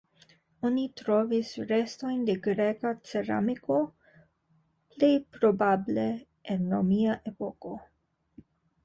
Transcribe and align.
Oni 0.67 0.83
trovis 0.99 1.49
restojn 1.71 2.23
de 2.29 2.35
greka 2.47 2.93
ceramiko, 3.09 3.77
plej 4.95 5.11
probable 5.37 6.07
el 6.55 6.65
romia 6.73 7.19
epoko. 7.35 7.77